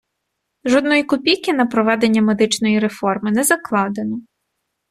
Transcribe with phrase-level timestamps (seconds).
[0.65, 4.21] Жодної копійки на проведення медичної реформи не закладено.